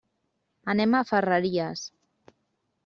[0.73, 1.87] Anem a Ferreries.